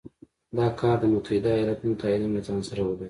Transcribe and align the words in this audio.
دا 0.57 0.65
کار 0.79 0.95
د 1.01 1.05
متحدو 1.13 1.49
ایالتونو 1.57 1.99
تایید 2.01 2.21
هم 2.23 2.31
له 2.37 2.41
ځانه 2.47 2.63
سره 2.69 2.81
ولري. 2.83 2.99